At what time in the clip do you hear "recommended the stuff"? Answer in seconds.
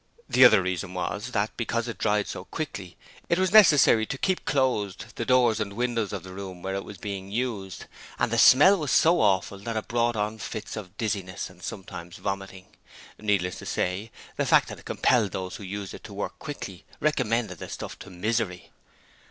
16.99-17.99